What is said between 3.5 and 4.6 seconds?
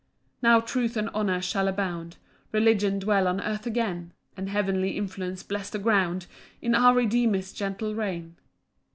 again, And